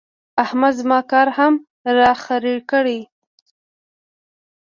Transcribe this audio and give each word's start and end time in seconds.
احمد 0.43 0.73
زما 0.81 0.99
کار 1.11 1.27
هم 1.37 1.53
را 1.97 2.11
خرېړی 2.23 2.55
کړ. 2.69 2.85